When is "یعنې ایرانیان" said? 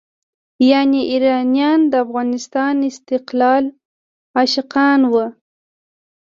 0.71-1.79